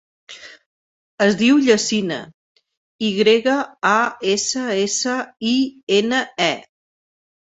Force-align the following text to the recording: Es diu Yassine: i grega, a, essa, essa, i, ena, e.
Es 1.25 1.35
diu 1.41 1.59
Yassine: 1.65 2.15
i 3.09 3.11
grega, 3.17 3.57
a, 3.91 3.99
essa, 4.31 4.63
essa, 4.85 5.17
i, 5.53 5.55
ena, 5.99 6.23
e. 6.47 6.51